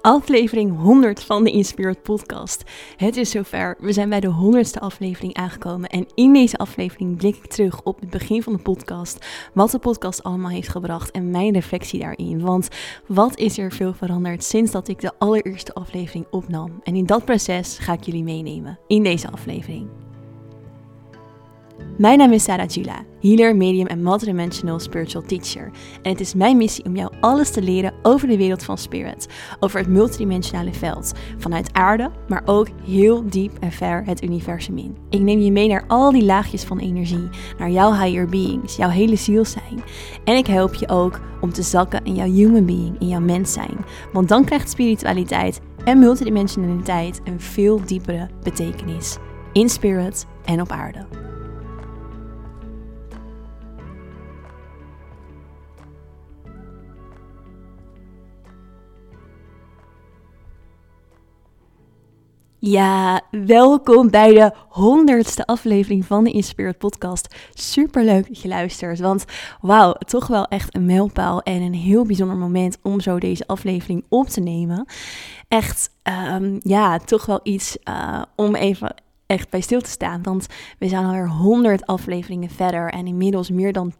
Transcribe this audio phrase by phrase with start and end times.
[0.00, 2.62] aflevering 100 van de Inspired Podcast.
[2.96, 3.76] Het is zover.
[3.80, 5.88] We zijn bij de 100ste aflevering aangekomen.
[5.88, 9.26] En in deze aflevering blik ik terug op het begin van de podcast.
[9.54, 12.40] Wat de podcast allemaal heeft gebracht en mijn reflectie daarin.
[12.40, 12.68] Want
[13.06, 16.80] wat is er veel veranderd sinds dat ik de allereerste aflevering opnam?
[16.82, 20.07] En in dat proces ga ik jullie meenemen in deze aflevering.
[21.98, 25.70] Mijn naam is Sarah Jula, healer, medium en multidimensional spiritual teacher.
[26.02, 29.26] En het is mijn missie om jou alles te leren over de wereld van spirit,
[29.60, 34.96] over het multidimensionale veld, vanuit aarde, maar ook heel diep en ver het universum in.
[35.10, 37.28] Ik neem je mee naar al die laagjes van energie,
[37.58, 39.82] naar jouw higher beings, jouw hele ziel zijn.
[40.24, 43.52] En ik help je ook om te zakken in jouw human being, in jouw mens
[43.52, 43.84] zijn.
[44.12, 49.16] Want dan krijgt spiritualiteit en multidimensionaliteit een veel diepere betekenis.
[49.52, 51.27] In spirit en op aarde.
[62.60, 67.34] Ja, welkom bij de honderdste aflevering van de Inspired Podcast.
[67.54, 69.24] Super leuk dat je luistert, want
[69.60, 74.04] wauw, toch wel echt een mijlpaal en een heel bijzonder moment om zo deze aflevering
[74.08, 74.86] op te nemen.
[75.48, 75.90] Echt,
[76.32, 78.94] um, ja, toch wel iets uh, om even
[79.26, 80.22] echt bij stil te staan.
[80.22, 80.46] Want
[80.78, 83.94] we zijn alweer 100 afleveringen verder en inmiddels meer dan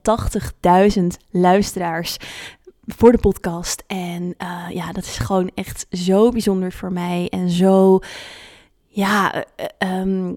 [0.99, 2.17] 80.000 luisteraars
[2.97, 3.85] voor de podcast.
[3.87, 8.01] En uh, ja, dat is gewoon echt zo bijzonder voor mij en zo
[8.87, 9.45] ja,
[9.79, 10.37] um,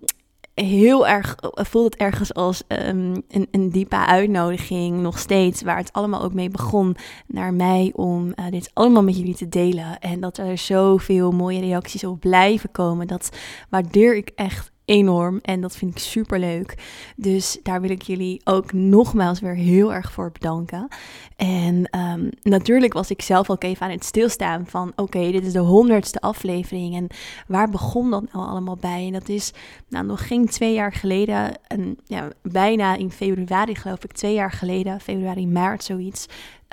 [0.54, 5.94] heel erg voelt het ergens als um, een, een, diepe uitnodiging nog steeds, waar het
[5.94, 6.96] allemaal ook mee begon
[7.28, 10.00] naar mij om dit allemaal met jullie te delen.
[10.00, 13.30] En dat er zoveel mooie reacties op blijven komen, dat
[13.70, 16.76] waardeer ik echt enorm en dat vind ik super leuk.
[17.16, 20.88] Dus daar wil ik jullie ook nogmaals weer heel erg voor bedanken.
[21.36, 25.54] En um, natuurlijk was ik zelf ook even aan het stilstaan van oké, dit is
[25.54, 27.08] de honderdste aflevering en
[27.48, 29.06] waar begon dat nou allemaal bij?
[29.06, 29.54] En dat is
[29.90, 34.52] nou nog geen twee jaar geleden, en, ja, bijna in februari geloof ik, twee jaar
[34.52, 36.26] geleden, februari, maart zoiets,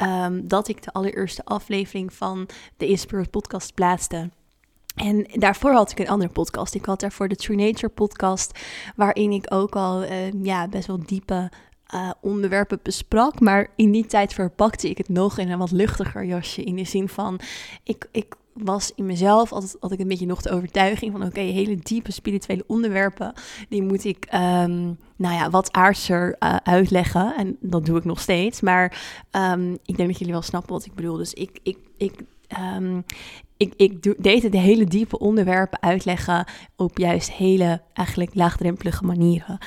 [0.03, 4.31] um, dat ik de allereerste aflevering van de Inspirit podcast plaatste.
[4.99, 6.75] En daarvoor had ik een andere podcast.
[6.75, 8.59] Ik had daarvoor de True Nature podcast,
[8.97, 10.11] waarin ik ook al uh,
[10.43, 11.51] ja, best wel diepe
[11.95, 13.41] uh, onderwerpen besprak.
[13.41, 16.65] Maar in die tijd verpakte ik het nog in een wat luchtiger jasje.
[16.65, 17.41] In de zin van,
[17.83, 21.25] ik, ik was in mezelf altijd had ik een beetje nog de overtuiging van...
[21.25, 23.33] oké, hele diepe spirituele onderwerpen,
[23.69, 24.27] die moet ik...
[24.35, 27.35] Um, nou ja, wat aardser uh, uitleggen.
[27.37, 28.61] En dat doe ik nog steeds.
[28.61, 29.01] Maar
[29.53, 31.17] um, ik denk dat jullie wel snappen wat ik bedoel.
[31.17, 32.21] Dus ik, ik, ik
[33.59, 36.47] ik, ik deed het hele diepe onderwerpen uitleggen
[36.77, 39.59] op juist hele eigenlijk laagdrempelige manieren.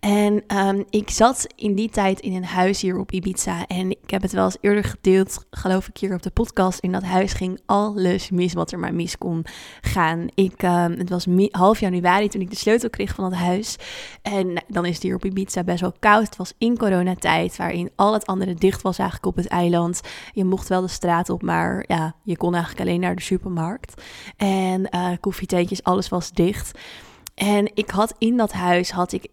[0.00, 4.10] En um, ik zat in die tijd in een huis hier op Ibiza en ik
[4.10, 6.78] heb het wel eens eerder gedeeld, geloof ik hier op de podcast.
[6.78, 9.44] In dat huis ging alles mis wat er maar mis kon
[9.80, 10.26] gaan.
[10.34, 13.76] Ik, um, het was half januari toen ik de sleutel kreeg van het huis
[14.22, 16.24] en dan is het hier op Ibiza best wel koud.
[16.24, 20.00] Het was in coronatijd waarin al het andere dicht was eigenlijk op het eiland.
[20.32, 23.38] Je mocht wel de straat op, maar ja, je kon eigenlijk alleen naar de supermarkt
[23.40, 24.02] supermarkt.
[24.36, 26.78] En uh, koffietentjes, alles was dicht.
[27.34, 29.28] En ik had in dat huis had ik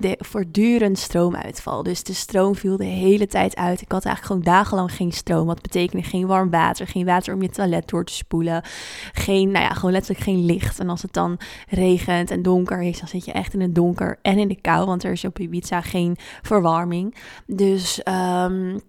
[0.00, 1.82] de voortdurend stroomuitval.
[1.82, 3.80] Dus de stroom viel de hele tijd uit.
[3.80, 5.46] Ik had eigenlijk gewoon dagenlang geen stroom.
[5.46, 8.62] Wat betekende geen warm water, geen water om je toilet door te spoelen.
[9.12, 10.78] Geen, nou ja, gewoon letterlijk geen licht.
[10.78, 14.18] En als het dan regent en donker is, dan zit je echt in het donker
[14.22, 14.86] en in de kou.
[14.86, 17.14] Want er is op Ibiza geen verwarming.
[17.46, 18.00] Dus...
[18.44, 18.80] Um,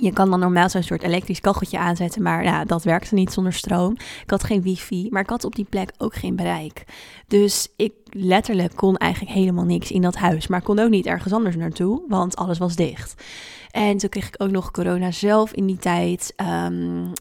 [0.00, 3.92] je kan dan normaal zo'n soort elektrisch kacheltje aanzetten, maar dat werkte niet zonder stroom.
[4.22, 6.84] Ik had geen wifi, maar ik had op die plek ook geen bereik.
[7.26, 11.32] Dus ik letterlijk kon eigenlijk helemaal niks in dat huis, maar kon ook niet ergens
[11.32, 13.24] anders naartoe, want alles was dicht.
[13.70, 16.34] En toen kreeg ik ook nog corona zelf in die tijd.
[16.66, 17.12] Um,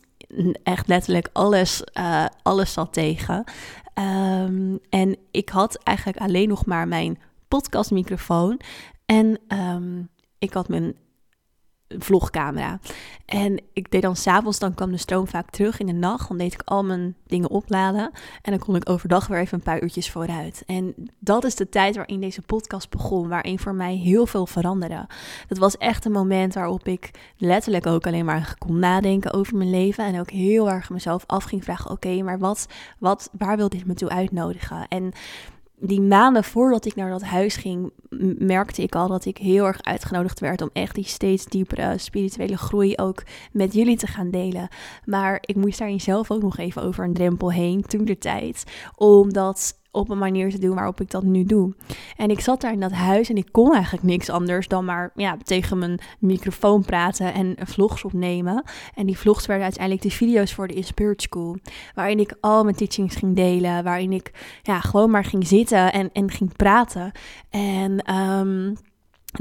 [0.64, 3.44] echt letterlijk alles, uh, alles zat tegen.
[4.46, 8.60] Um, en ik had eigenlijk alleen nog maar mijn podcastmicrofoon.
[9.06, 10.10] En um,
[10.40, 10.96] ik had mijn
[12.00, 12.80] vlogcamera.
[13.26, 16.28] En ik deed dan s'avonds, dan kwam de stroom vaak terug in de nacht.
[16.28, 18.12] Dan deed ik al mijn dingen opladen.
[18.42, 20.64] En dan kon ik overdag weer even een paar uurtjes vooruit.
[20.66, 23.28] En dat is de tijd waarin deze podcast begon.
[23.28, 25.08] Waarin voor mij heel veel veranderde.
[25.48, 29.70] Dat was echt een moment waarop ik letterlijk ook alleen maar kon nadenken over mijn
[29.70, 30.06] leven.
[30.06, 32.68] En ook heel erg mezelf af ging vragen: oké, maar wat,
[33.00, 34.88] wat, waar wil dit me toe uitnodigen?
[34.88, 35.12] En
[35.86, 37.92] die maanden voordat ik naar dat huis ging,
[38.38, 42.58] merkte ik al dat ik heel erg uitgenodigd werd om echt die steeds diepere spirituele
[42.58, 44.68] groei ook met jullie te gaan delen.
[45.06, 48.64] Maar ik moest daarin zelf ook nog even over een drempel heen toen de tijd.
[48.96, 51.74] Omdat op een manier te doen waarop ik dat nu doe.
[52.18, 55.12] En ik zat daar in dat huis en ik kon eigenlijk niks anders dan maar
[55.16, 58.64] ja, tegen mijn microfoon praten en vlogs opnemen.
[58.96, 61.58] En die vlogs werden uiteindelijk de video's voor de Inspired School.
[61.96, 63.84] Waarin ik al mijn teachings ging delen.
[63.84, 67.12] Waarin ik ja, gewoon maar ging zitten en, en ging praten.
[67.50, 68.16] En...
[68.16, 68.76] Um,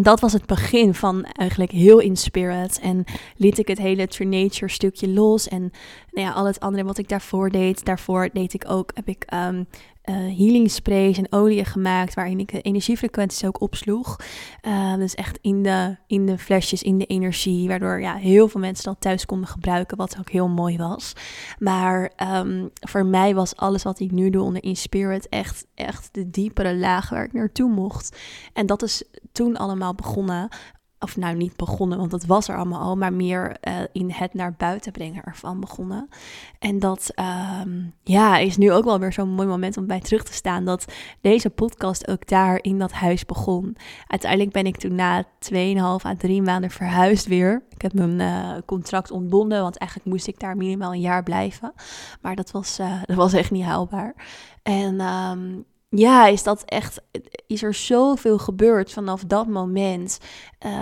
[0.00, 2.80] dat was het begin van eigenlijk heel in spirit.
[2.80, 3.04] En
[3.36, 5.48] liet ik het hele True Nature stukje los.
[5.48, 5.70] En
[6.10, 7.84] nou ja, al het andere wat ik daarvoor deed.
[7.84, 9.66] Daarvoor deed ik ook, heb ik um,
[10.04, 14.16] uh, healing sprays en oliën gemaakt waarin ik de energiefrequenties ook opsloeg.
[14.62, 18.60] Uh, dus echt in de, in de flesjes, in de energie, waardoor ja, heel veel
[18.60, 21.12] mensen dat thuis konden gebruiken, wat ook heel mooi was.
[21.58, 26.08] Maar um, voor mij was alles wat ik nu doe onder In Spirit echt, echt
[26.12, 28.16] de diepere laag waar ik naartoe mocht.
[28.52, 30.48] En dat is toen allemaal begonnen
[31.02, 34.34] of nou niet begonnen, want dat was er allemaal al, maar meer uh, in het
[34.34, 36.08] naar buiten brengen ervan begonnen.
[36.58, 37.12] En dat
[37.60, 40.64] um, ja, is nu ook wel weer zo'n mooi moment om bij terug te staan,
[40.64, 43.76] dat deze podcast ook daar in dat huis begon.
[44.06, 47.62] Uiteindelijk ben ik toen na 2,5 à 3 maanden verhuisd weer.
[47.70, 51.72] Ik heb mijn uh, contract ontbonden, want eigenlijk moest ik daar minimaal een jaar blijven.
[52.20, 54.14] Maar dat was, uh, dat was echt niet haalbaar.
[54.62, 55.64] En um,
[55.94, 57.00] ja, is dat echt,
[57.46, 60.18] is er zoveel gebeurd vanaf dat moment.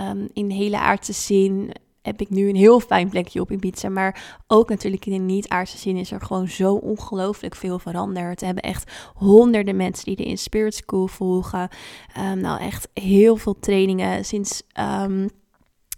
[0.09, 1.71] Um, in hele aardse zin
[2.01, 3.89] heb ik nu een heel fijn plekje op Ibiza.
[3.89, 8.39] Maar ook natuurlijk in de niet-aardse zin is er gewoon zo ongelooflijk veel veranderd.
[8.39, 11.69] We hebben echt honderden mensen die de In Spirit School volgen.
[12.17, 14.63] Um, nou, echt heel veel trainingen sinds...
[14.79, 15.29] Um,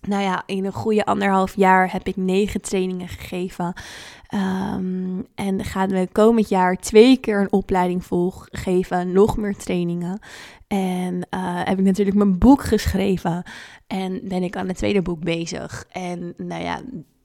[0.08, 3.74] nou ja, in een goede anderhalf jaar heb ik negen trainingen gegeven.
[4.34, 10.20] Um, en gaan we komend jaar twee keer een opleiding volgeven, nog meer trainingen.
[10.68, 13.44] En uh, heb ik natuurlijk mijn boek geschreven.
[13.88, 15.86] En ben ik aan het tweede boek bezig.
[15.92, 16.82] En nou ja,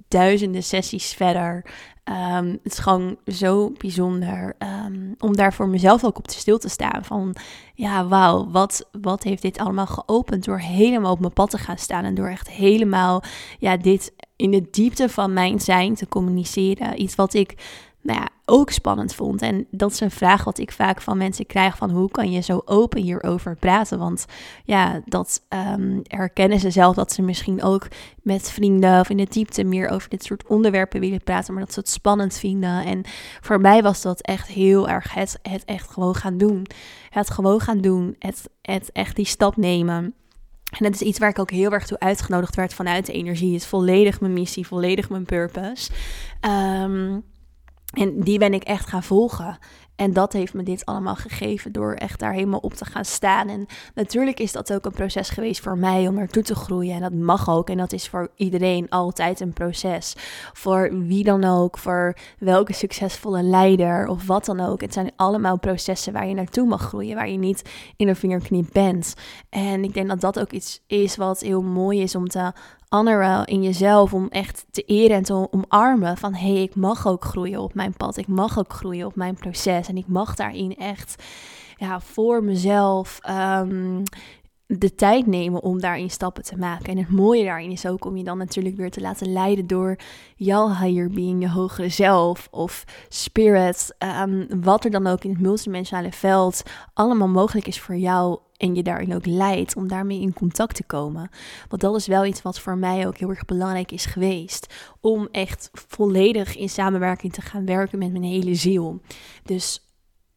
[0.09, 1.65] duizenden sessies verder.
[2.05, 4.57] Um, het is gewoon zo bijzonder
[4.87, 7.05] um, om daar voor mezelf ook op te stil te staan.
[7.05, 7.35] Van
[7.75, 11.79] ja, wauw, wat, wat heeft dit allemaal geopend door helemaal op mijn pad te gaan
[11.79, 12.05] staan.
[12.05, 13.23] En door echt helemaal
[13.59, 17.03] ja, dit in de diepte van mijn zijn te communiceren.
[17.03, 17.55] Iets wat ik
[18.09, 19.43] nou ja, ook spannend vond.
[19.43, 22.41] En dat is een vraag wat ik vaak van mensen krijg: van hoe kan je
[22.41, 23.99] zo open hierover praten?
[23.99, 24.27] Want
[24.65, 27.89] ja, dat um, herkennen ze zelf dat ze misschien ook
[28.23, 31.73] met vrienden of in de diepte meer over dit soort onderwerpen willen praten, maar dat
[31.73, 32.85] ze het spannend vinden.
[32.85, 33.03] En
[33.41, 36.67] voor mij was dat echt heel erg het, het echt gewoon gaan doen.
[37.11, 40.15] Het gewoon gaan doen, het, het echt die stap nemen.
[40.71, 43.53] En dat is iets waar ik ook heel erg toe uitgenodigd werd vanuit de energie.
[43.53, 45.91] Het is volledig mijn missie, volledig mijn purpose.
[46.83, 47.25] Um,
[47.93, 49.59] en die ben ik echt gaan volgen.
[49.99, 53.49] En dat heeft me dit allemaal gegeven door echt daar helemaal op te gaan staan.
[53.49, 56.95] En natuurlijk is dat ook een proces geweest voor mij om ertoe te groeien.
[56.95, 57.71] En dat mag ook.
[57.71, 60.15] En dat is voor iedereen altijd een proces.
[60.53, 64.81] Voor wie dan ook, voor welke succesvolle leider of wat dan ook.
[64.81, 68.67] Het zijn allemaal processen waar je naartoe mag groeien, waar je niet in een vingerknip
[68.73, 69.15] bent.
[69.49, 72.53] En ik denk dat dat ook iets is wat heel mooi is om te
[72.89, 77.07] honoren in jezelf om echt te eren en te omarmen van hé, hey, ik mag
[77.07, 80.35] ook groeien op mijn pad, ik mag ook groeien op mijn proces en ik mag
[80.35, 81.23] daarin echt
[81.77, 84.03] ja, voor mezelf um,
[84.67, 86.87] de tijd nemen om daarin stappen te maken.
[86.87, 89.97] En het mooie daarin is ook om je dan natuurlijk weer te laten leiden door
[90.37, 95.41] jouw higher being, je hogere zelf of spirit, um, wat er dan ook in het
[95.41, 96.63] multidimensionale veld
[96.95, 100.85] allemaal mogelijk is voor jou en je daarin ook leidt om daarmee in contact te
[100.85, 101.31] komen.
[101.69, 104.75] Want dat is wel iets wat voor mij ook heel erg belangrijk is geweest.
[105.01, 109.01] Om echt volledig in samenwerking te gaan werken met mijn hele ziel.
[109.43, 109.83] Dus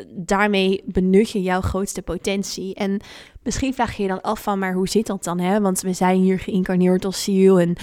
[0.10, 2.76] daarmee benut je jouw grootste potentie.
[2.76, 3.00] En
[3.44, 5.40] misschien vraag je je dan af van, maar hoe zit dat dan?
[5.40, 5.62] Hè?
[5.62, 7.76] Want we zijn hier geïncarneerd als ziel en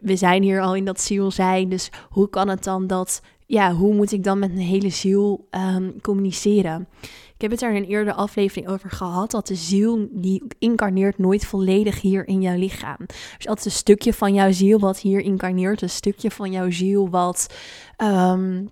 [0.00, 1.68] we zijn hier al in dat ziel zijn.
[1.68, 5.48] Dus hoe kan het dan dat, ja, hoe moet ik dan met mijn hele ziel
[5.50, 6.88] um, communiceren?
[7.38, 9.30] Ik heb het er in een eerdere aflevering over gehad.
[9.30, 13.06] Dat de ziel die incarneert nooit volledig hier in jouw lichaam.
[13.36, 15.82] Dus altijd een stukje van jouw ziel wat hier incarneert.
[15.82, 17.54] Een stukje van jouw ziel wat
[18.02, 18.70] um,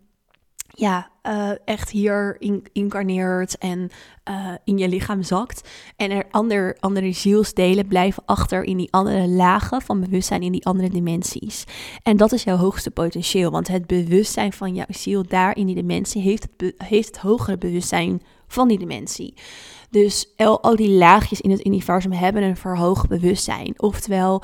[0.68, 3.90] ja, uh, echt hier in, incarneert en
[4.30, 5.68] uh, in je lichaam zakt.
[5.96, 10.66] En er ander, andere zielsdelen blijven achter in die andere lagen van bewustzijn, in die
[10.66, 11.64] andere dimensies.
[12.02, 15.74] En dat is jouw hoogste potentieel, want het bewustzijn van jouw ziel daar in die
[15.74, 19.34] dimensie heeft het, heeft het hogere bewustzijn van die dimensie.
[19.96, 23.74] Dus al, die laagjes in het universum hebben een verhoogd bewustzijn.
[23.76, 24.42] Oftewel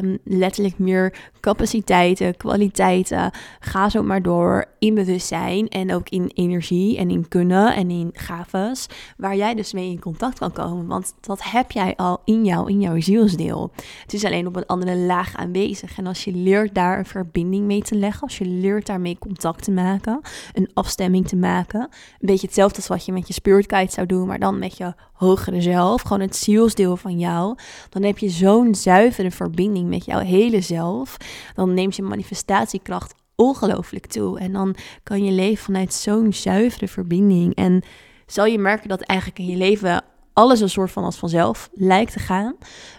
[0.00, 3.30] um, letterlijk meer capaciteiten, kwaliteiten.
[3.60, 8.10] Ga zo maar door in bewustzijn en ook in energie en in kunnen en in
[8.12, 8.86] gaves.
[9.16, 10.86] Waar jij dus mee in contact kan komen.
[10.86, 13.70] Want dat heb jij al in jou, in jouw zielsdeel.
[14.02, 15.98] Het is alleen op een andere laag aanwezig.
[15.98, 19.64] En als je leert daar een verbinding mee te leggen, als je leert daarmee contact
[19.64, 20.20] te maken,
[20.52, 21.80] een afstemming te maken.
[21.80, 21.88] Een
[22.18, 24.94] beetje hetzelfde als wat je met je spirit guide zou doen, maar dan met je
[25.12, 30.18] hogere zelf, gewoon het zielsdeel van jou, dan heb je zo'n zuivere verbinding met jouw
[30.18, 31.16] hele zelf.
[31.54, 34.38] Dan neemt je manifestatiekracht ongelooflijk toe.
[34.38, 37.54] En dan kan je leven vanuit zo'n zuivere verbinding.
[37.54, 37.82] En
[38.26, 42.12] zal je merken dat eigenlijk in je leven alles een soort van als vanzelf lijkt
[42.12, 42.56] te gaan.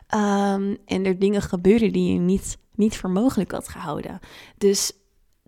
[0.08, 4.20] Ehm, en er dingen gebeuren die je niet, niet voor mogelijk had gehouden.
[4.58, 4.92] Dus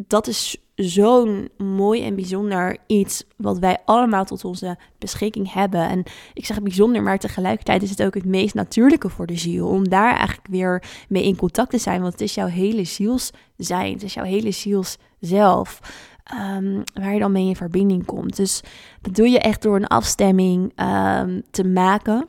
[0.08, 5.90] dat is zo'n mooi en bijzonder iets wat wij allemaal tot onze beschikking hebben.
[5.90, 6.04] En
[6.34, 9.68] ik zeg bijzonder, maar tegelijkertijd is het ook het meest natuurlijke voor de ziel.
[9.68, 12.02] Om daar eigenlijk weer mee in contact te zijn.
[12.02, 13.94] Want het is jouw hele ziels zijn.
[13.94, 15.80] Het is jouw hele ziels zelf.
[16.24, 18.36] Ehm, waar je dan mee in verbinding komt.
[18.36, 18.62] Dus
[19.02, 22.28] dat doe je echt door een afstemming ehm, te maken.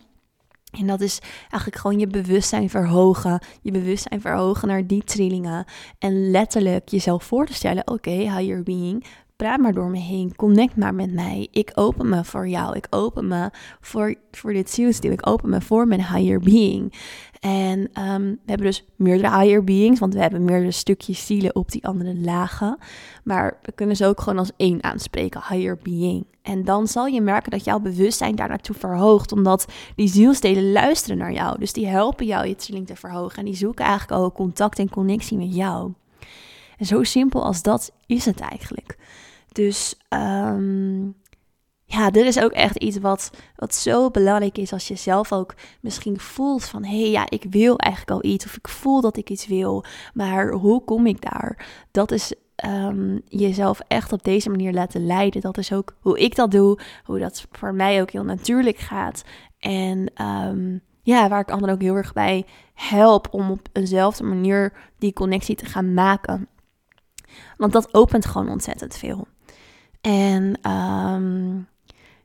[0.71, 3.43] En dat is eigenlijk gewoon je bewustzijn verhogen.
[3.62, 5.65] Je bewustzijn verhogen naar die trillingen.
[5.99, 9.05] En letterlijk jezelf voor te stellen: oké, higher being,
[9.37, 10.37] praat maar door me heen.
[10.37, 11.49] Connect maar met mij.
[11.50, 12.77] Ik open me voor jou.
[12.77, 13.50] Ik open me
[13.81, 15.12] voor, voor dit zielsdeel.
[15.12, 16.95] Ik open me voor mijn higher being.
[17.40, 21.70] En ehm, we hebben dus meerdere higher beings, want we hebben meerdere stukjes zielen op
[21.70, 22.78] die andere lagen.
[23.25, 26.26] Maar we kunnen ze ook gewoon als één aanspreken, higher being.
[26.42, 29.66] En dan zal je merken dat jouw bewustzijn daar naartoe verhoogt, omdat
[29.97, 31.59] die zielsdelen luisteren naar jou.
[31.59, 34.90] Dus die helpen jou je trilling te verhogen en die zoeken eigenlijk ook contact en
[34.90, 35.92] connectie met jou.
[36.78, 38.97] En zo simpel als dat is het eigenlijk.
[39.52, 41.14] Dus um,
[41.92, 45.54] ja, dit is ook echt iets wat, wat zo belangrijk is als je zelf ook
[45.80, 49.16] misschien voelt van hé hey, ja, ik wil eigenlijk al iets of ik voel dat
[49.16, 51.66] ik iets wil, maar hoe kom ik daar?
[51.90, 55.40] Dat is um, jezelf echt op deze manier laten leiden.
[55.40, 59.25] Dat is ook hoe ik dat doe, hoe dat voor mij ook heel natuurlijk gaat.
[59.59, 64.73] En um, ja, waar ik anderen ook heel erg bij help om op eenzelfde manier
[64.99, 66.49] die connectie te gaan maken.
[67.56, 69.26] Want dat opent gewoon ontzettend veel.
[70.00, 71.68] En um,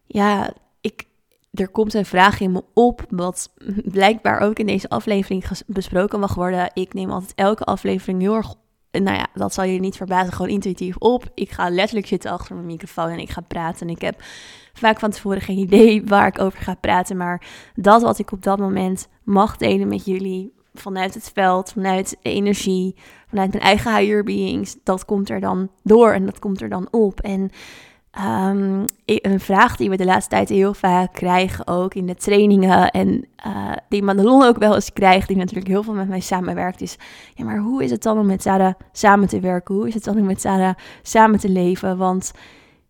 [0.06, 1.08] ja, ik,
[1.54, 3.54] er komt een vraag in me op, wat
[3.86, 6.72] blijkbaar ook in deze aflevering besproken mag worden.
[6.74, 8.54] Ik neem altijd elke aflevering heel erg,
[8.92, 11.24] nou ja, dat zal je niet verbazen, gewoon intuïtief op.
[11.34, 13.88] Ik ga letterlijk zitten achter mijn microfoon en ik ga praten.
[13.88, 14.24] En ik heb
[14.74, 18.44] vaak van tevoren geen idee waar ik over ga praten, maar dat wat ik op
[18.44, 22.96] dat moment mag delen met jullie, vanuit het veld, vanuit energie,
[23.28, 26.88] vanuit mijn eigen higher beings, dat komt er dan door en dat komt er dan
[26.92, 27.20] op.
[27.20, 27.50] En
[28.18, 32.92] Um, een vraag die we de laatste tijd heel vaak krijgen, ook in de trainingen.
[32.92, 36.82] En uh, die Madelon ook wel eens krijgt, die natuurlijk heel veel met mij samenwerkt,
[36.82, 36.98] is:
[37.34, 39.76] ja, maar hoe is het dan om met Sarah samen te werken?
[39.76, 41.98] Hoe is het dan om met Sarah samen te leven?
[41.98, 42.32] Want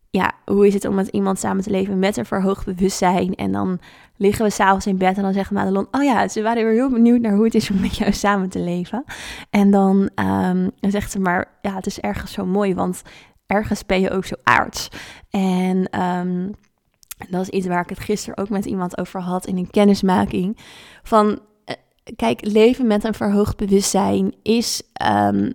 [0.10, 3.36] ja, hoe is het om met iemand samen te leven met een verhoogd bewustzijn?
[3.36, 3.80] En dan
[4.18, 6.90] liggen we s'avonds in bed en dan zegt Madelon: Oh ja, ze waren weer heel
[6.90, 9.04] benieuwd naar hoe het is om met jou samen te leven.
[9.50, 13.02] En dan, um, dan zegt ze maar: Ja, het is ergens zo mooi, want
[13.48, 14.90] ergens ben je ook zo aards.
[15.30, 16.52] En ehm,
[17.30, 20.58] dat is iets waar ik het gisteren ook met iemand over had in een kennismaking.
[21.04, 21.76] Van, eh,
[22.16, 24.82] kijk, leven met een verhoogd bewustzijn is...
[25.28, 25.52] Um,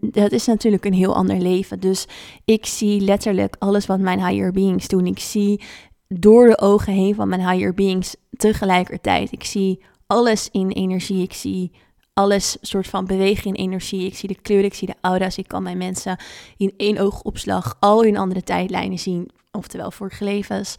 [0.00, 1.80] dat is natuurlijk een heel ander leven.
[1.80, 2.06] Dus
[2.44, 5.06] ik zie letterlijk alles wat mijn higher beings doen.
[5.06, 5.62] Ik zie
[6.08, 9.32] door de ogen heen van mijn higher beings tegelijkertijd.
[9.32, 11.22] Ik zie alles in energie.
[11.22, 11.72] Ik zie
[12.18, 14.06] alles soort van bewegen in energie.
[14.06, 15.38] Ik zie de kleuren, ik zie de aura's.
[15.38, 16.18] Ik kan mijn mensen
[16.56, 19.30] in één oogopslag al hun andere tijdlijnen zien.
[19.50, 20.76] Oftewel vorige levens.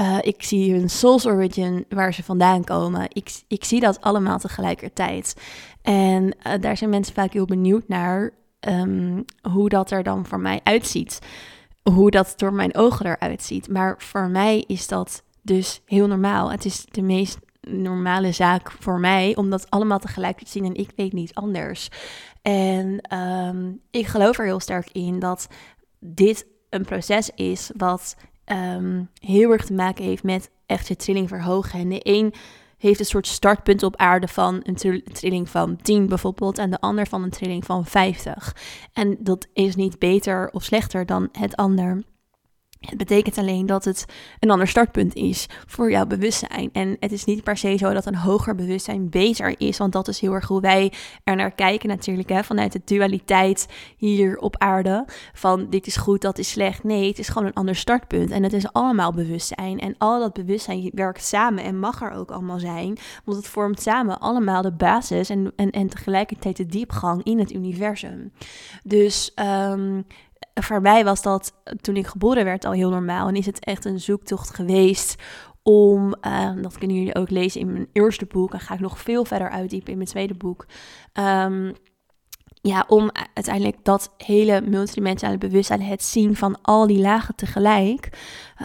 [0.00, 3.06] Uh, ik zie hun soul's origin, waar ze vandaan komen.
[3.12, 5.36] Ik, ik zie dat allemaal tegelijkertijd.
[5.82, 8.30] En uh, daar zijn mensen vaak heel benieuwd naar
[8.68, 11.18] um, hoe dat er dan voor mij uitziet.
[11.82, 13.68] Hoe dat door mijn ogen eruit ziet.
[13.68, 16.50] Maar voor mij is dat dus heel normaal.
[16.50, 17.38] Het is de meest
[17.68, 21.88] normale zaak voor mij om dat allemaal tegelijk te zien en ik weet niet anders.
[22.42, 25.48] En um, ik geloof er heel sterk in dat
[26.00, 28.16] dit een proces is wat
[28.46, 31.78] um, heel erg te maken heeft met echt je trilling verhogen.
[31.78, 32.34] En de een
[32.78, 37.06] heeft een soort startpunt op aarde van een trilling van 10 bijvoorbeeld en de ander
[37.06, 38.56] van een trilling van 50.
[38.92, 42.02] En dat is niet beter of slechter dan het ander.
[42.88, 44.04] Het betekent alleen dat het
[44.40, 46.70] een ander startpunt is voor jouw bewustzijn.
[46.72, 50.08] En het is niet per se zo dat een hoger bewustzijn beter is, want dat
[50.08, 50.92] is heel erg hoe wij
[51.24, 55.04] er naar kijken natuurlijk, hè, vanuit de dualiteit hier op aarde.
[55.32, 56.84] Van dit is goed, dat is slecht.
[56.84, 58.30] Nee, het is gewoon een ander startpunt.
[58.30, 59.80] En het is allemaal bewustzijn.
[59.80, 63.80] En al dat bewustzijn werkt samen en mag er ook allemaal zijn, want het vormt
[63.80, 68.32] samen allemaal de basis en, en, en tegelijkertijd de diepgang in het universum.
[68.82, 69.32] Dus
[69.70, 70.06] um,
[70.54, 73.28] voor mij was dat toen ik geboren werd al heel normaal.
[73.28, 75.22] En is het echt een zoektocht geweest
[75.62, 78.52] om, uh, dat kunnen jullie ook lezen in mijn eerste boek.
[78.52, 80.66] En ga ik nog veel verder uitdiepen in mijn tweede boek.
[81.12, 81.74] Um,
[82.66, 88.08] ja, om uiteindelijk dat hele multidimensionale bewustzijn, het zien van al die lagen tegelijk,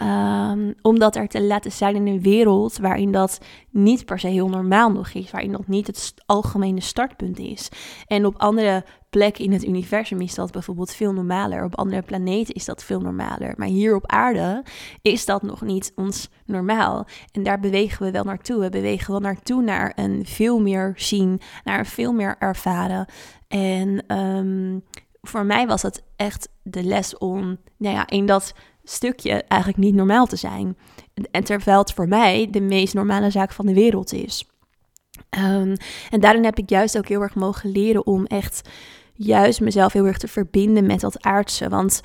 [0.02, 3.40] um, om dat er te laten zijn in een wereld waarin dat
[3.70, 7.70] niet per se heel normaal nog is, waarin dat niet het algemene startpunt is.
[8.08, 12.54] En op andere plekken in het universum is dat bijvoorbeeld veel normaler, op andere planeten
[12.54, 14.64] is dat veel normaler, maar hier op aarde
[15.02, 17.08] is dat nog niet ons normaal.
[17.32, 18.60] En daar bewegen we wel naartoe.
[18.60, 23.08] We bewegen wel naartoe naar een veel meer zien, naar een veel meer ervaren.
[23.50, 24.84] En um,
[25.22, 28.54] voor mij was het echt de les om, nou ja, in dat
[28.84, 30.78] stukje eigenlijk niet normaal te zijn.
[31.32, 34.48] En terwijl het voor mij de meest normale zaak van de wereld is.
[35.38, 35.76] Um,
[36.10, 38.70] en daarin heb ik juist ook heel erg mogen leren om echt
[39.14, 41.70] juist mezelf heel erg te verbinden met dat aardse.
[41.70, 42.02] Want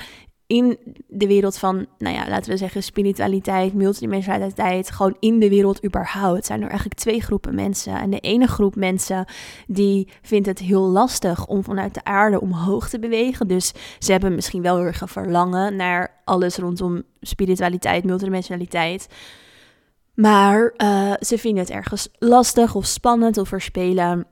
[0.55, 5.85] in de wereld van, nou ja, laten we zeggen, spiritualiteit, multidimensionaliteit, gewoon in de wereld
[5.85, 8.01] überhaupt, zijn er eigenlijk twee groepen mensen.
[8.01, 9.27] En de ene groep mensen
[9.67, 13.49] die vindt het heel lastig om vanuit de aarde omhoog te bewegen.
[13.49, 19.09] Dus ze hebben misschien wel heel erg een verlangen naar alles rondom spiritualiteit, multidimensionaliteit.
[20.15, 24.27] Maar uh, ze vinden het ergens lastig of spannend of verspelen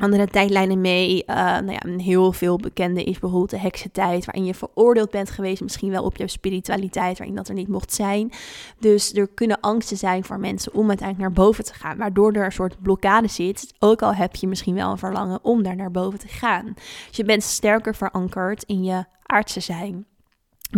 [0.00, 1.22] andere tijdlijnen mee.
[1.26, 5.62] Uh, nou ja, heel veel bekende is bijvoorbeeld de heksentijd, waarin je veroordeeld bent geweest,
[5.62, 8.32] misschien wel op jouw spiritualiteit, waarin dat er niet mocht zijn.
[8.78, 12.44] Dus er kunnen angsten zijn voor mensen om uiteindelijk naar boven te gaan, waardoor er
[12.44, 13.74] een soort blokkade zit.
[13.78, 16.72] Ook al heb je misschien wel een verlangen om daar naar boven te gaan.
[17.08, 20.06] Dus je bent sterker verankerd in je aardse zijn.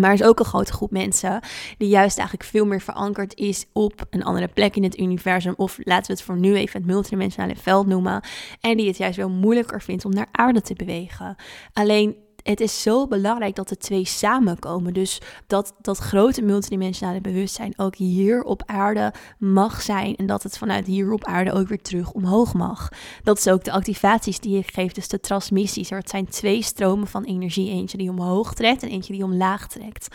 [0.01, 1.41] Maar er is ook een grote groep mensen
[1.79, 5.55] die juist eigenlijk veel meer verankerd is op een andere plek in het universum.
[5.57, 8.23] Of laten we het voor nu even het multidimensionale veld noemen.
[8.61, 11.37] En die het juist wel moeilijker vindt om naar aarde te bewegen.
[11.73, 14.93] Alleen het is zo belangrijk dat de twee samenkomen.
[14.95, 20.17] Dus dat dat grote multidimensionale bewustzijn ook hier op aarde mag zijn.
[20.17, 22.89] En dat het vanuit hier op aarde ook weer terug omhoog mag.
[23.23, 25.91] Dat is ook de activaties die ik geef, dus de transmissies.
[25.91, 27.71] Er zijn twee stromen van energie.
[27.71, 30.09] Eentje die omhoog trekt en eentje die omlaag trekt.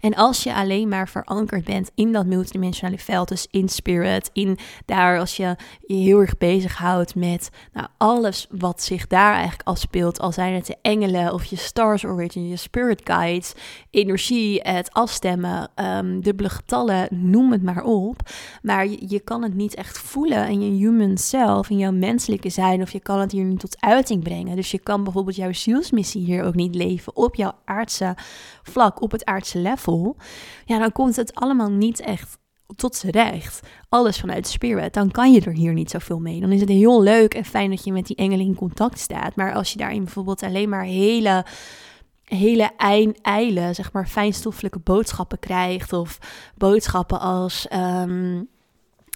[0.00, 4.58] En als je alleen maar verankerd bent in dat multidimensionale veld, dus in spirit, in
[4.84, 10.20] daar als je je heel erg bezighoudt met nou, alles wat zich daar eigenlijk afspeelt.
[10.20, 13.52] Al zijn het de engelen of je stars origin, je spirit guides,
[13.90, 18.20] energie, het afstemmen, um, dubbele getallen, noem het maar op.
[18.62, 22.48] Maar je, je, kan het niet echt voelen in je human self, in jouw menselijke
[22.48, 24.56] zijn, of je kan het hier niet tot uiting brengen.
[24.56, 28.16] Dus je kan bijvoorbeeld jouw zielsmissie hier ook niet leven op jouw aardse
[28.62, 30.16] vlak, op het aardse level.
[30.64, 32.38] Ja, dan komt het allemaal niet echt
[32.78, 33.60] tot z'n recht.
[33.88, 34.94] Alles vanuit spirit.
[34.94, 36.40] Dan kan je er hier niet zoveel mee.
[36.40, 39.36] Dan is het heel leuk en fijn dat je met die engelen in contact staat.
[39.36, 41.44] Maar als je daarin bijvoorbeeld alleen maar hele
[42.24, 42.70] hele
[43.22, 45.92] eile, zeg maar, fijnstoffelijke boodschappen krijgt.
[45.92, 46.18] Of
[46.56, 47.66] boodschappen als.
[47.72, 48.48] Um,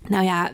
[0.08, 0.50] nou ja,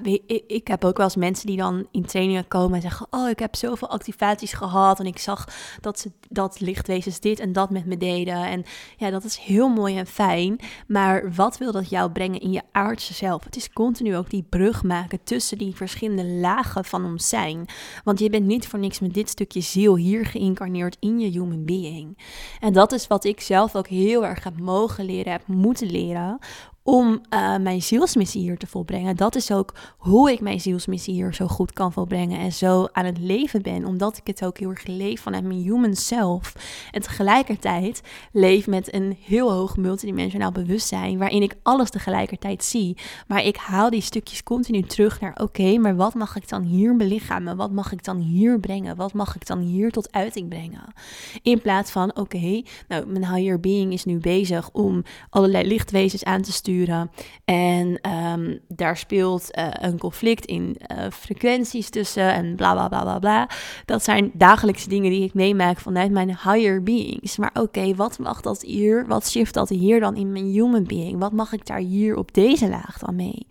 [0.46, 3.38] ik heb ook wel eens mensen die dan in trainingen komen en zeggen: Oh, ik
[3.38, 5.00] heb zoveel activaties gehad.
[5.00, 5.48] En ik zag
[5.80, 8.44] dat ze dat lichtwezens dit en dat met me deden.
[8.44, 8.64] En
[8.96, 10.58] ja, dat is heel mooi en fijn.
[10.86, 13.44] Maar wat wil dat jou brengen in je aardse zelf?
[13.44, 17.68] Het is continu ook die brug maken tussen die verschillende lagen van ons zijn.
[18.04, 21.64] Want je bent niet voor niks met dit stukje ziel hier geïncarneerd in je human
[21.64, 22.18] being.
[22.60, 26.38] En dat is wat ik zelf ook heel erg heb mogen leren, heb moeten leren
[26.88, 29.16] om uh, mijn zielsmissie hier te volbrengen.
[29.16, 33.04] Dat is ook hoe ik mijn zielsmissie hier zo goed kan volbrengen en zo aan
[33.04, 36.54] het leven ben, omdat ik het ook heel erg leef vanuit mijn human self.
[36.90, 38.00] En tegelijkertijd
[38.32, 42.96] leef met een heel hoog multidimensionaal bewustzijn, waarin ik alles tegelijkertijd zie.
[43.26, 46.96] Maar ik haal die stukjes continu terug naar: oké, maar wat mag ik dan hier
[46.96, 47.56] belichamen?
[47.56, 48.96] Wat mag ik dan hier brengen?
[48.96, 50.92] Wat mag ik dan hier tot uiting brengen?
[51.42, 56.42] In plaats van: oké, nou, mijn higher being is nu bezig om allerlei lichtwezens aan
[56.42, 56.76] te sturen
[57.44, 63.02] en ehm, daar speelt uh, een conflict in uh, frequenties tussen en bla bla bla
[63.02, 63.48] bla bla.
[63.84, 67.36] Dat zijn dagelijkse dingen die ik meemaak vanuit mijn higher beings.
[67.36, 69.06] Maar oké, wat mag dat hier?
[69.06, 71.18] Wat shift dat hier dan in mijn human being?
[71.18, 73.46] Wat mag ik daar hier op deze laag dan mee?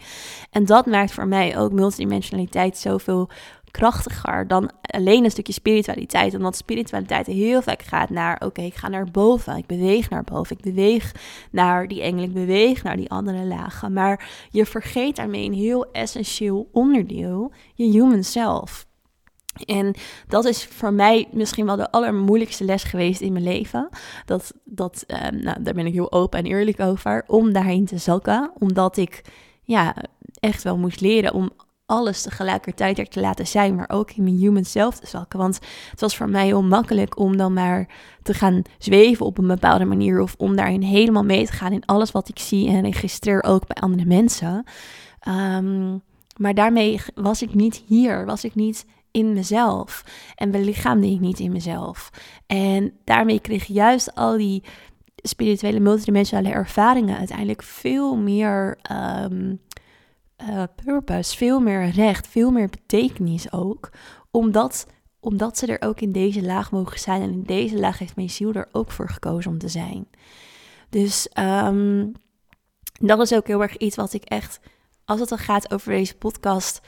[0.51, 3.29] En dat maakt voor mij ook multidimensionaliteit zoveel
[3.77, 6.33] krachtiger dan alleen een stukje spiritualiteit.
[6.35, 10.57] Omdat spiritualiteit heel vaak gaat naar: oké, ik ga naar boven, ik beweeg naar boven,
[10.57, 11.11] ik beweeg
[11.51, 13.93] naar die engel, ik beweeg naar die andere lagen.
[13.93, 18.85] Maar je vergeet daarmee een heel essentieel onderdeel, je human self.
[19.65, 19.95] En
[20.27, 23.89] dat is voor mij misschien wel de allermoeilijkste les geweest in mijn leven.
[24.25, 27.23] Dat, dat, ehm, nou, daar ben ik heel open en eerlijk over.
[27.27, 28.51] Om daarheen te zakken.
[28.59, 29.21] Omdat ik
[29.63, 29.95] ja,
[30.39, 31.51] echt wel moest leren om
[31.87, 35.39] alles tegelijkertijd er te laten zijn, maar ook in mijn human self te zakken.
[35.39, 35.59] Want
[35.91, 37.89] het was voor mij heel makkelijk om dan maar
[38.23, 41.85] te gaan zweven op een bepaalde manier of om daarin helemaal mee te gaan in
[41.85, 44.63] alles wat ik zie en registreer ook bij andere mensen.
[45.27, 46.01] Um,
[46.37, 50.03] maar daarmee was ik niet hier, was ik niet in mezelf.
[50.35, 52.09] En belichaamde ik niet in mezelf.
[52.47, 54.63] En daarmee kreeg juist al die
[55.15, 58.77] spirituele multidimensionale ervaringen uiteindelijk veel meer
[59.23, 59.59] um,
[60.41, 63.89] uh, purpose, veel meer recht, veel meer betekenis ook.
[64.31, 64.87] Omdat,
[65.19, 67.21] omdat ze er ook in deze laag mogen zijn.
[67.21, 70.07] En in deze laag heeft mijn ziel er ook voor gekozen om te zijn.
[70.89, 72.11] Dus um,
[72.99, 74.59] dat is ook heel erg iets wat ik echt,
[75.05, 76.81] als het dan gaat over deze podcast,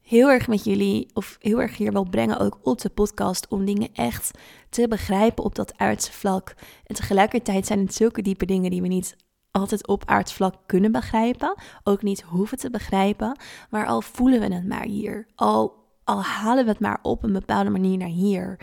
[0.00, 3.64] heel erg met jullie, of heel erg hier wil brengen, ook op de podcast, om
[3.64, 4.30] dingen echt
[4.68, 6.54] te begrijpen op dat aardse vlak.
[6.84, 9.16] En tegelijkertijd zijn het zulke diepe dingen die we niet
[9.52, 13.38] altijd op aards vlak kunnen begrijpen, ook niet hoeven te begrijpen,
[13.70, 17.32] maar al voelen we het maar hier, al, al halen we het maar op een
[17.32, 18.58] bepaalde manier naar hier.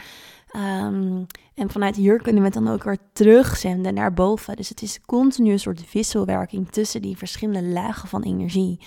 [0.56, 1.26] Um,
[1.56, 4.56] en vanuit hier kunnen we het dan ook weer terugzenden naar boven.
[4.56, 8.80] Dus het is continu een soort wisselwerking tussen die verschillende lagen van energie.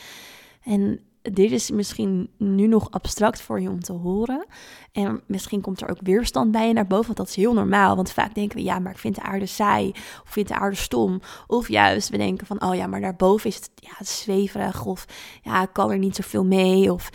[0.62, 4.47] En dit is misschien nu nog abstract voor je om te horen.
[4.93, 7.97] En misschien komt er ook weerstand bij je naar boven, want dat is heel normaal.
[7.97, 10.77] Want vaak denken we, ja, maar ik vind de aarde saai, of vind de aarde
[10.77, 11.21] stom.
[11.47, 15.07] Of juist, we denken van, oh ja, maar daarboven is het ja, zweverig, of
[15.43, 17.11] ja, ik kan er niet zoveel mee, of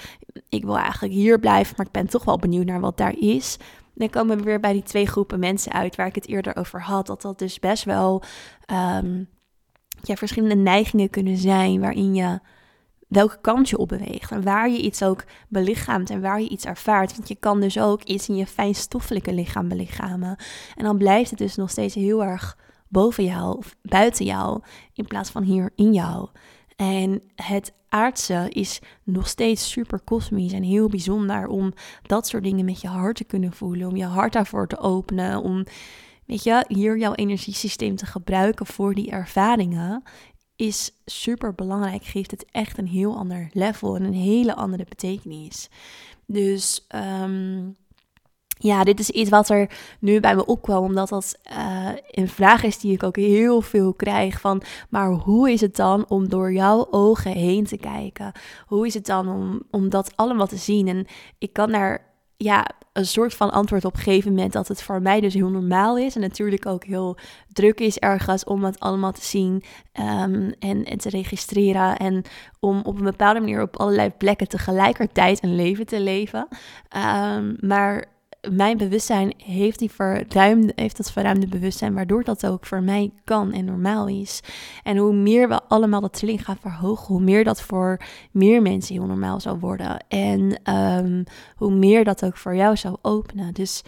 [0.49, 3.57] ik wil eigenlijk hier blijven, maar ik ben toch wel benieuwd naar wat daar is
[3.97, 6.81] dan komen we weer bij die twee groepen mensen uit waar ik het eerder over
[6.81, 7.07] had.
[7.07, 8.23] Dat dat dus best wel
[8.71, 9.29] um,
[10.01, 12.39] ja, verschillende neigingen kunnen zijn waarin je
[13.07, 16.65] welke kant je op beweegt en waar je iets ook belichaamt en waar je iets
[16.65, 17.15] ervaart.
[17.15, 20.37] Want je kan dus ook iets in je fijnstoffelijke lichaam belichamen.
[20.75, 24.61] En dan blijft het dus nog steeds heel erg boven jou of buiten jou
[24.93, 26.29] in plaats van hier in jou.
[26.75, 32.65] En het aardse is nog steeds super kosmisch en heel bijzonder om dat soort dingen
[32.65, 35.65] met je hart te kunnen voelen, om je hart daarvoor te openen, om
[36.25, 40.03] weet je, hier jouw energiesysteem te gebruiken voor die ervaringen
[40.57, 42.03] is super belangrijk.
[42.03, 45.69] Geeft het echt een heel ander level en een hele andere betekenis.
[46.25, 46.87] Dus
[47.21, 47.75] um,
[48.59, 52.63] ja, dit is iets wat er nu bij me opkwam, omdat dat uh, een vraag
[52.63, 56.53] is die ik ook heel veel krijg van, maar hoe is het dan om door
[56.53, 58.31] jouw ogen heen te kijken?
[58.65, 60.87] Hoe is het dan om, om dat allemaal te zien?
[60.87, 61.05] En
[61.37, 62.05] ik kan daar
[62.37, 65.97] ja, een soort van antwoord op geven met dat het voor mij dus heel normaal
[65.97, 67.17] is en natuurlijk ook heel
[67.53, 69.63] druk is ergens om het allemaal te zien
[69.99, 72.23] um, en, te registreren en
[72.59, 76.47] om op een bepaalde manier op allerlei plekken tegelijkertijd een leven te leven.
[77.35, 78.05] Um, maar
[78.51, 83.51] mijn bewustzijn heeft, die verruimde, heeft dat verruimde bewustzijn, waardoor dat ook voor mij kan
[83.51, 84.41] en normaal is.
[84.83, 88.95] En hoe meer we allemaal dat trilling gaan verhogen, hoe meer dat voor meer mensen
[88.95, 90.05] heel normaal zou worden.
[90.07, 91.23] En um,
[91.55, 93.53] hoe meer dat ook voor jou zou openen.
[93.53, 93.83] Dus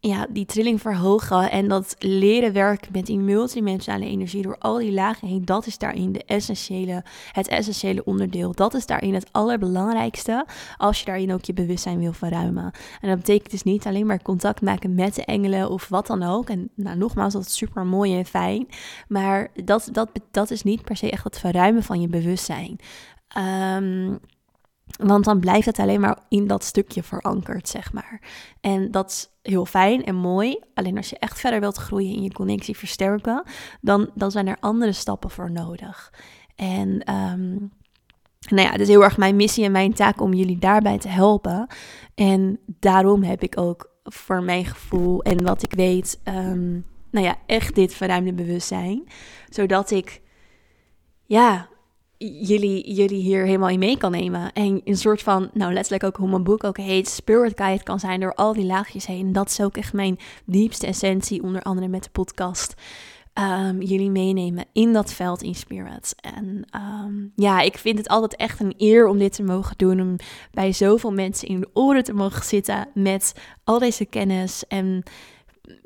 [0.00, 4.92] ja, die trilling verhogen en dat leren werken met die multidimensionale energie door al die
[4.92, 8.52] lagen heen, dat is daarin de essentiële, het essentiële onderdeel.
[8.52, 12.72] Dat is daarin het allerbelangrijkste als je daarin ook je bewustzijn wil verruimen.
[13.00, 16.22] En dat betekent dus niet alleen maar contact maken met de engelen of wat dan
[16.22, 16.48] ook.
[16.48, 18.68] En nou, nogmaals, dat is super mooi en fijn,
[19.08, 22.78] maar dat, dat, dat is niet per se echt het verruimen van je bewustzijn.
[23.76, 24.18] Um,
[24.98, 28.20] want dan blijft het alleen maar in dat stukje verankerd, zeg maar.
[28.60, 30.58] En dat is heel fijn en mooi.
[30.74, 33.42] Alleen als je echt verder wilt groeien in je connectie versterken,
[33.80, 36.12] dan, dan zijn er andere stappen voor nodig.
[36.56, 37.72] En um,
[38.48, 41.08] nou ja, het is heel erg mijn missie en mijn taak om jullie daarbij te
[41.08, 41.66] helpen.
[42.14, 47.36] En daarom heb ik ook voor mijn gevoel en wat ik weet, um, nou ja,
[47.46, 49.04] echt dit verruimde bewustzijn.
[49.48, 50.22] Zodat ik,
[51.24, 51.68] ja,
[52.18, 54.52] jullie, jullie hier helemaal in mee kan nemen.
[54.52, 58.00] En een soort van, nou letterlijk ook hoe mijn boek ook heet, spirit guide kan
[58.00, 59.32] zijn door al die laagjes heen.
[59.32, 62.74] Dat is ook echt mijn diepste essentie, onder andere met de podcast.
[63.34, 66.14] Um, jullie meenemen in dat veld in spirit.
[66.20, 66.64] En
[67.04, 70.00] um, ja, ik vind het altijd echt een eer om dit te mogen doen.
[70.00, 70.16] Om
[70.50, 75.02] bij zoveel mensen in de oren te mogen zitten met al deze kennis en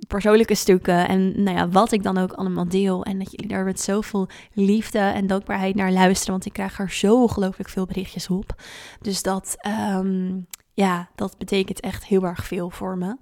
[0.09, 3.05] persoonlijke stukken en nou ja, wat ik dan ook allemaal deel.
[3.05, 6.91] En dat jullie daar met zoveel liefde en dankbaarheid naar luisteren, want ik krijg er
[6.91, 8.63] zo ongelooflijk veel berichtjes op.
[9.01, 9.57] Dus dat,
[9.97, 13.17] um, ja, dat betekent echt heel erg veel voor me.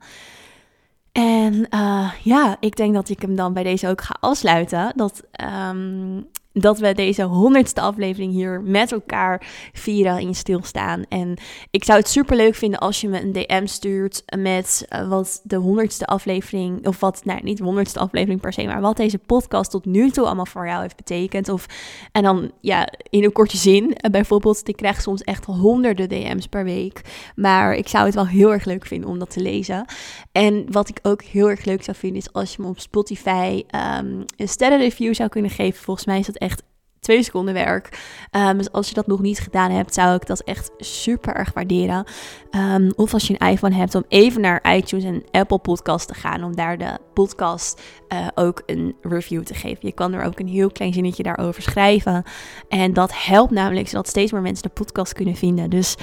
[1.12, 4.92] En uh, ja, ik denk dat ik hem dan bij deze ook ga afsluiten.
[4.96, 5.22] Dat
[5.70, 11.04] um, dat we deze honderdste aflevering hier met elkaar vieren in stilstaan.
[11.08, 11.36] En
[11.70, 15.40] ik zou het super leuk vinden als je me een DM stuurt met uh, wat
[15.44, 19.18] de honderdste aflevering, of wat, nou niet de honderdste aflevering per se, maar wat deze
[19.18, 21.48] podcast tot nu toe allemaal voor jou heeft betekend.
[21.48, 21.66] Of,
[22.12, 26.46] en dan ja, in een korte zin, uh, bijvoorbeeld, ik krijg soms echt honderden DM's
[26.46, 27.00] per week.
[27.34, 29.84] Maar ik zou het wel heel erg leuk vinden om dat te lezen.
[30.32, 33.64] En wat ik ook heel erg leuk zou vinden is als je me op Spotify
[33.98, 35.82] um, een sterrenreview zou kunnen geven.
[35.82, 36.62] Volgens mij is dat echt
[37.00, 37.98] twee seconden werk.
[38.36, 41.52] Um, dus als je dat nog niet gedaan hebt, zou ik dat echt super erg
[41.52, 42.04] waarderen.
[42.50, 46.14] Um, of als je een iPhone hebt, om even naar iTunes en Apple Podcast te
[46.14, 46.44] gaan.
[46.44, 49.78] Om daar de podcast uh, ook een review te geven.
[49.86, 52.22] Je kan er ook een heel klein zinnetje daarover schrijven.
[52.68, 55.70] En dat helpt namelijk zodat steeds meer mensen de podcast kunnen vinden.
[55.70, 55.96] Dus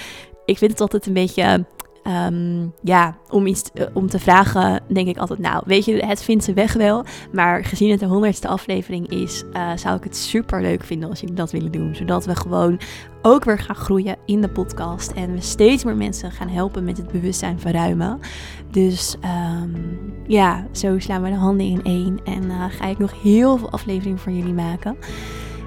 [0.46, 1.66] ik vind het altijd een beetje
[2.04, 6.24] Um, ja, om iets uh, om te vragen, denk ik altijd, nou, weet je, het
[6.24, 7.06] vindt ze weg wel.
[7.32, 11.20] Maar gezien het de honderdste aflevering is, uh, zou ik het super leuk vinden als
[11.20, 11.96] jullie dat willen doen.
[11.96, 12.80] Zodat we gewoon
[13.22, 15.12] ook weer gaan groeien in de podcast.
[15.12, 18.20] En we steeds meer mensen gaan helpen met het bewustzijn verruimen.
[18.72, 19.16] Dus
[19.64, 22.20] um, ja, zo slaan we de handen in één.
[22.24, 24.98] En uh, ga ik nog heel veel afleveringen voor jullie maken.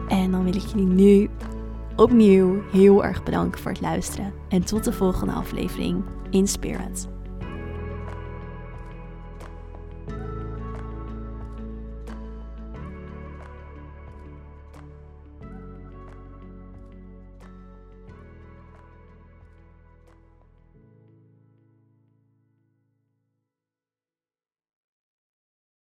[0.09, 1.31] En dan wil ik jullie nu
[1.97, 4.33] opnieuw heel erg bedanken voor het luisteren.
[4.49, 7.07] En tot de volgende aflevering in Spirit.